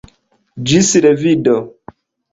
Ĝis 0.71 0.89
revido! 1.07 1.59